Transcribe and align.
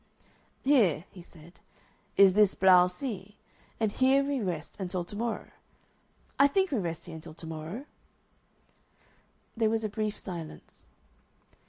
"Here," 0.63 1.05
he 1.11 1.21
said, 1.21 1.59
"is 2.17 2.33
this 2.33 2.55
Blau 2.55 2.87
See, 2.87 3.37
and 3.79 3.91
here 3.91 4.23
we 4.23 4.41
rest 4.41 4.75
until 4.79 5.03
to 5.03 5.15
morrow. 5.15 5.51
I 6.39 6.47
think 6.47 6.71
we 6.71 6.79
rest 6.79 7.05
here 7.05 7.13
until 7.13 7.35
to 7.35 7.45
morrow?" 7.45 7.85
There 9.55 9.69
was 9.69 9.83
a 9.83 9.89
brief 9.89 10.17
silence. 10.17 10.87